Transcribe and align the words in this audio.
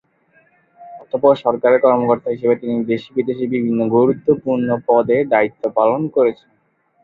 অতঃপর 1.03 1.33
সরকারের 1.43 1.79
কর্মকর্তা 1.81 2.29
হিসেবে 2.31 2.55
তিনি 2.55 2.75
দেশে-বিদেশে 2.85 3.45
বিভিন্ন 3.47 3.79
গুরুত্বপূর্ণ 3.95 4.67
পদে 4.87 5.17
দায়িত্ব 5.31 5.63
পালন 5.77 6.01
করেছেন। 6.15 6.49